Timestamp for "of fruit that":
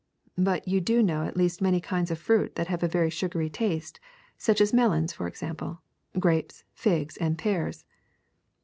2.09-2.69